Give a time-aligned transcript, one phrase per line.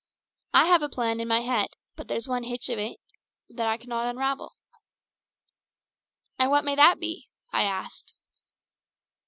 [0.51, 2.97] I have a plan in my head, but there's one hitch in it
[3.49, 4.55] that I cannot unravel."
[6.39, 8.15] "And what may that be?" If asked.